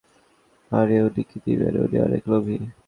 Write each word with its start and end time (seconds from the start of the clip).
আরে 0.71 0.95
উনি 1.07 1.23
কি 1.29 1.37
দিবেন, 1.45 1.73
উনি 1.83 1.97
অনেক 1.99 2.23
লোভী। 2.31 2.55